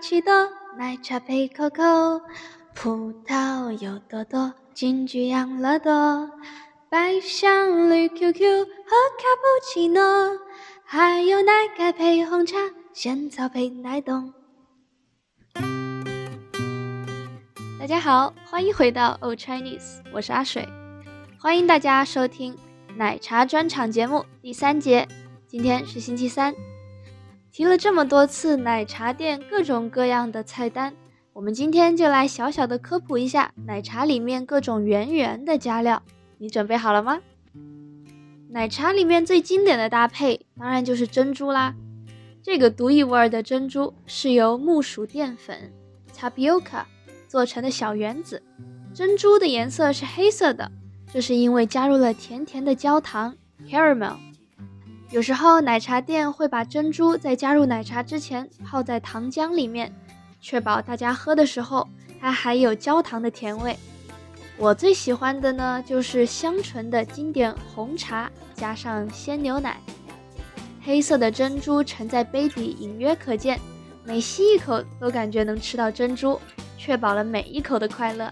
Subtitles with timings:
[0.00, 0.32] 奇多，
[0.76, 2.22] 奶茶配可可，
[2.74, 6.30] 葡萄有多多，金桔养乐多，
[6.88, 10.38] 白香绿 QQ 和卡布奇诺，
[10.84, 12.56] 还有奶盖配红茶，
[12.92, 14.32] 仙草配奶冻。
[17.80, 20.66] 大家好，欢迎回到 Old Chinese，我是阿水，
[21.40, 22.56] 欢迎大家收听
[22.96, 25.08] 奶茶专场节目第三节。
[25.48, 26.54] 今天是星期三。
[27.50, 30.94] 提了这么多次奶茶店各种各样的菜单，
[31.32, 36.02] 我们今天就来小小的科普一下奶茶里面各种圆圆的加料。
[36.38, 37.20] 你准备好了吗？
[38.50, 41.74] 奶茶里面最经典的搭配当然就是珍珠啦。
[42.42, 45.72] 这个独一无二的珍珠是由木薯淀粉
[46.16, 46.84] （tapioca）
[47.26, 48.42] 做成的小圆子，
[48.94, 50.70] 珍珠的颜色是黑色的，
[51.12, 53.36] 这是因为加入了甜甜的焦糖
[53.68, 54.16] （caramel）。
[55.10, 59.90] 有时候奶茶店会把珍珠在加入奶茶之前泡在糖浆里面，
[60.38, 61.88] 确保大家喝的时候
[62.20, 63.74] 它还有焦糖的甜味。
[64.58, 69.80] 我最喜欢的呢就是香醇的经典红茶加上鲜牛奶，
[70.82, 73.58] 黑色的珍珠沉在杯底隐约可见，
[74.04, 76.38] 每吸一口都感觉能吃到珍珠，
[76.76, 78.30] 确保了每一口的快乐。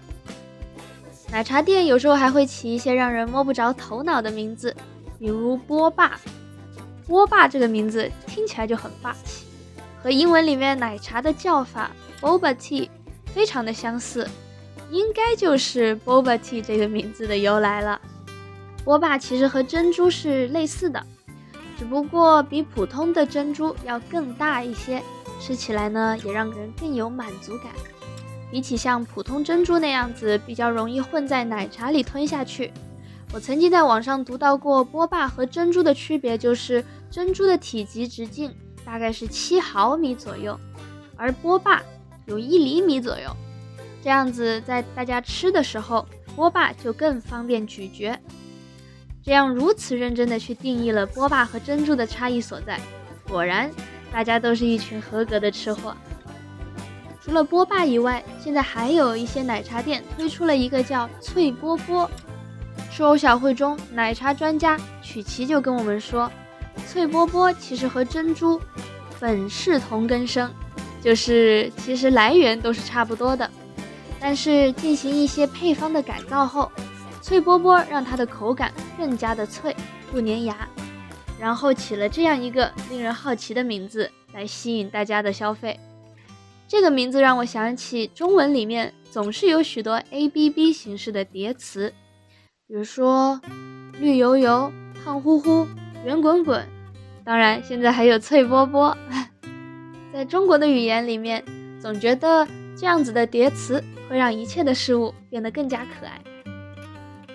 [1.31, 4.75] 奶茶店有时候还会起一些让人摸不着头脑的名字，
[5.17, 6.19] 比如波霸。
[7.07, 9.45] 波霸这个名字听起来就很霸气，
[10.03, 12.89] 和英文里面奶茶的叫法 boba tea
[13.33, 14.27] 非常的相似，
[14.91, 17.99] 应该就是 boba tea 这个名字的由来了。
[18.83, 21.01] 波霸其实和珍珠是类似的，
[21.79, 25.01] 只不过比普通的珍珠要更大一些，
[25.39, 27.67] 吃起来呢也让人更有满足感。
[28.49, 32.71] 比起像普通珍珠那样子比较容易混在奶茶里吞下去，
[33.33, 36.83] 我曾经在网上读到过波霸和珍珠的区别就是。
[37.09, 40.59] 珍珠的体积直径大概是七毫米左右，
[41.15, 41.81] 而波霸
[42.25, 43.33] 有一厘米左右。
[44.03, 46.05] 这样子，在大家吃的时候，
[46.35, 48.19] 波霸就更方便咀嚼。
[49.23, 52.77] 这样如此认真的去定义了波霸和珍珠的差异所在，
[53.29, 53.71] 果然
[54.11, 55.95] 大家都是一群合格的吃货。
[57.23, 62.11] 除了波霸以外，现在还有一些奶茶店推出了一个叫脆波波。
[62.97, 66.31] 书偶小会中，奶茶专家曲奇就跟我们说。
[66.87, 68.59] 脆波波其实和珍珠
[69.19, 70.51] 本是同根生，
[70.99, 73.47] 就是其实来源都是差不多的，
[74.19, 76.71] 但是进行一些配方的改造后，
[77.21, 79.75] 脆波波让它的口感更加的脆，
[80.11, 80.67] 不粘牙，
[81.39, 85.79] 然后起了这样一个令人好奇的名字来吸引大家的消费。
[86.67, 91.93] 这个名字让我想起中文里面总是有许多 A B B 形式的叠词，
[92.67, 93.39] 比如说
[93.97, 94.69] 绿油油、
[95.03, 95.65] 胖乎乎。
[96.05, 96.65] 圆滚滚，
[97.23, 98.95] 当然现在还有脆波波。
[100.13, 101.43] 在中国的语言里面，
[101.81, 102.45] 总觉得
[102.77, 106.21] 这样子的叠词会让一切的事物变得更加可爱。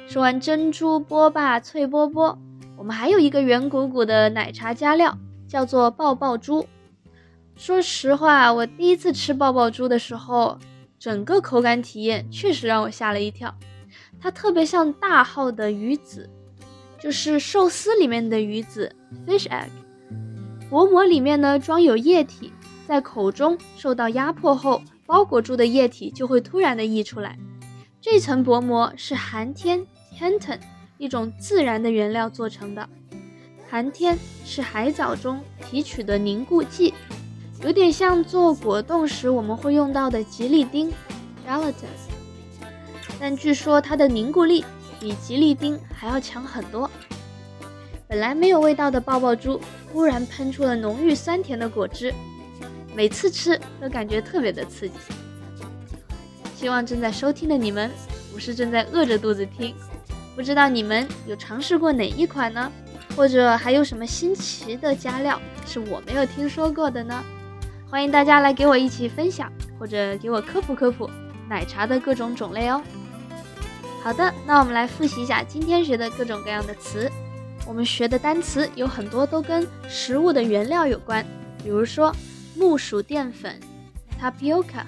[0.06, 2.38] 说完珍珠波霸脆波波，
[2.76, 6.66] 我们还有一个圆鼓鼓的奶茶加料，叫做爆爆珠。
[7.56, 10.59] 说实话，我第一次吃爆爆珠的时候，
[10.98, 13.54] 整个口感体验确实让我吓了一跳，
[14.22, 16.31] 它特别像大号的鱼子。
[17.00, 18.94] 就是寿司里面的鱼子
[19.27, 19.71] （fish egg），
[20.71, 22.53] 薄膜里面呢装有液体，
[22.87, 27.37] 在口中受到压迫后，包裹住的液体就会突然的溢出来。
[28.00, 29.84] 这层薄膜是寒天
[30.16, 30.60] （hantan）
[30.97, 32.89] 一种自然的原料做成的。
[33.69, 36.94] 寒天是海藻中提取的凝固剂，
[37.65, 40.89] 有点像做果冻时我们会用到的吉利丁
[41.44, 41.72] （gelatin），
[43.22, 44.65] 但据说它的凝固力。
[44.99, 46.88] 比吉利丁还要强很多。
[48.06, 49.60] 本来没有味道的爆爆珠，
[49.91, 52.15] 突然喷出了浓郁酸甜的果汁，
[52.94, 54.94] 每次吃都感觉特别的刺激。
[56.55, 57.91] 希望正在收听的你们
[58.33, 59.75] 不是正在饿着肚子听。
[60.37, 62.71] 不知道你们有尝试过哪一款呢？
[63.16, 67.25] 或者还有什么新奇的加料是我没有听说过的呢？
[67.91, 71.10] 欢迎大家来给我一起分享，或者给我科普科普
[71.48, 72.80] 奶茶的各种种类哦。
[74.03, 77.09] 好的，那我们来复习一下今天学的各种各样的词。
[77.65, 81.25] 我们学的单词有很多都跟食物的原料有关，
[81.63, 82.13] 比如说
[82.57, 83.60] 木薯淀粉
[84.21, 84.84] （tapioca）。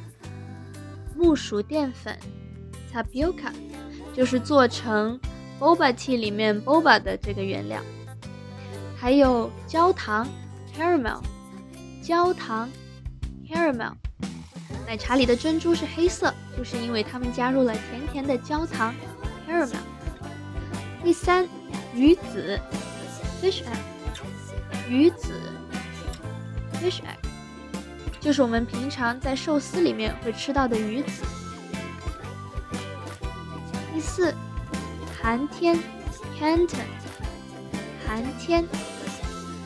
[1.17, 2.19] 木薯淀粉
[2.93, 3.53] （tapioca）
[4.13, 5.19] 就是做成
[5.61, 7.81] boba tea 里面 boba 的这个原料。
[8.97, 10.27] 还有焦糖
[10.77, 11.21] （caramel）。
[12.03, 12.69] 焦糖
[13.49, 13.93] （caramel）。
[14.87, 18.95] 奶茶里的珍珠是黑色，就是因为它们加入了甜甜的焦糖
[19.49, 19.77] caramel。
[21.03, 21.49] 第三，
[21.95, 22.61] 鱼子
[23.43, 25.33] fish egg，鱼子
[26.75, 27.17] fish egg，
[28.21, 31.25] 就是我们平常在寿司里面会吃到的鱼子。
[33.93, 34.35] 第四，
[35.21, 35.79] 寒天
[36.39, 36.85] （Canton）。
[38.07, 38.65] 寒天，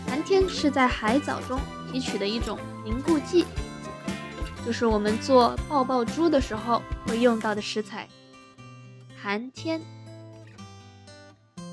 [0.06, 1.58] 寒天是在海藻中
[1.90, 3.44] 提取的一种凝固剂，
[4.68, 8.06] 就是我们做爆爆珠的时候会用到的食材。
[9.16, 9.80] 寒天。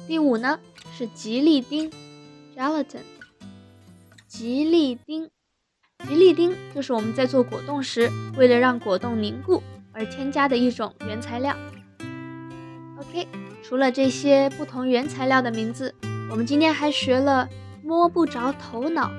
[0.08, 0.58] 第五呢
[0.98, 1.92] 是吉利丁
[2.56, 3.02] （Gelatin）。
[4.30, 5.30] 吉利丁，
[6.08, 11.54] 吉利丁就是我们在做果冻时，为了让果冻凝固而添加的一种原材料。
[12.98, 13.28] OK，
[13.62, 15.94] 除了这些不同原材料的名字。
[16.32, 17.50] 我们今天还学了
[17.84, 19.12] 摸不着头脑，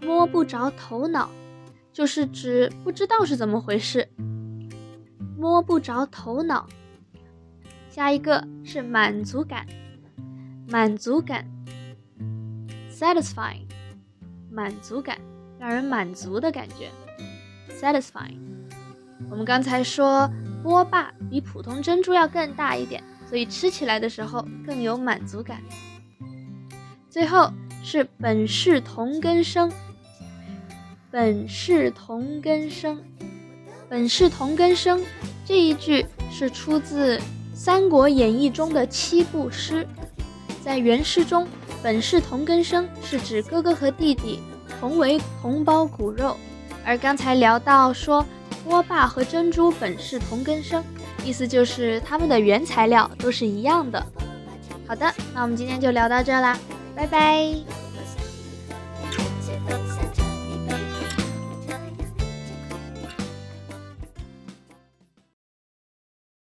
[0.00, 1.30] 摸不着头脑，
[1.92, 4.08] 就是指不知道是怎么回事。
[5.36, 6.66] 摸不着头脑。
[7.90, 9.66] 下一个是满足感，
[10.68, 11.46] 满足感
[12.90, 13.66] ，satisfying，
[14.50, 15.18] 满足感，
[15.58, 16.90] 让人满足的感觉
[17.70, 18.38] ，satisfying。
[19.30, 20.30] 我们刚才说
[20.62, 25.60] 波霸比普通珍珠要更大一点，所以吃起来的时候更有满足感。
[27.10, 27.52] 最后
[27.82, 29.70] 是本是同根生，
[31.12, 32.98] 本是同根生，
[33.86, 35.04] 本是同根生
[35.44, 37.18] 这一句是出自
[37.52, 39.86] 《三国演义》中的七步诗。
[40.64, 41.46] 在原诗中，
[41.82, 44.38] 本是同根生是指哥哥和弟弟
[44.80, 46.34] 同为同胞骨肉，
[46.82, 48.24] 而刚才聊到说
[48.64, 50.82] 锅巴和珍珠本是同根生，
[51.26, 54.02] 意思就是它们的原材料都是一样的。
[54.86, 56.58] 好的，那我们今天就聊到这啦。
[56.96, 57.81] 拜拜。